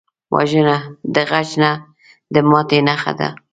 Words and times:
وژنه 0.35 0.75
د 1.13 1.15
غچ 1.29 1.49
نه، 1.61 1.71
د 2.33 2.35
ماتې 2.49 2.79
نښه 2.87 3.13
ده 3.19 3.29